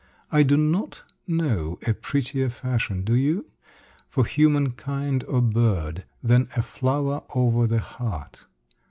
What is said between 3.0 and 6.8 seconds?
do you? for human kind or bird, than a